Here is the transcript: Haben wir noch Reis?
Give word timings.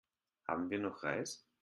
Haben 0.47 0.71
wir 0.71 0.79
noch 0.79 1.03
Reis? 1.03 1.45